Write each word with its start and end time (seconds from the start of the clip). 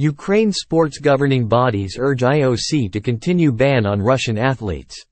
Ukraine 0.00 0.50
sports 0.50 0.98
governing 0.98 1.46
bodies 1.46 1.98
urge 1.98 2.22
IOC 2.22 2.90
to 2.90 3.00
continue 3.02 3.52
ban 3.52 3.84
on 3.84 4.00
Russian 4.00 4.38
athletes. 4.38 5.04